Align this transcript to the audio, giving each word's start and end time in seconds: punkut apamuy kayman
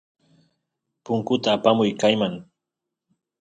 punkut 1.05 1.43
apamuy 1.53 1.89
kayman 2.01 2.33